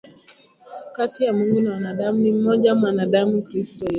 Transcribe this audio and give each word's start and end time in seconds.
kati 0.95 1.23
ya 1.23 1.33
Mungu 1.33 1.61
na 1.61 1.71
wanadamu 1.71 2.19
ni 2.19 2.31
mmoja 2.31 2.75
mwanadamu 2.75 3.43
Kristo 3.43 3.85
Yesu 3.85 3.89